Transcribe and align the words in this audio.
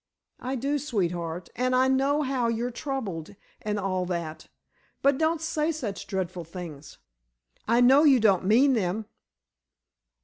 "I 0.39 0.55
do, 0.55 0.79
sweetheart. 0.79 1.49
And 1.55 1.75
I 1.75 1.87
know 1.87 2.23
how 2.23 2.47
you're 2.47 2.71
troubled, 2.71 3.35
and 3.61 3.77
all 3.77 4.07
that, 4.07 4.47
but 5.03 5.19
don't 5.19 5.39
say 5.39 5.71
such 5.71 6.07
dreadful 6.07 6.43
things. 6.43 6.97
I 7.67 7.81
know 7.81 8.01
you 8.03 8.19
don't 8.19 8.45
mean 8.45 8.73
them." 8.73 9.05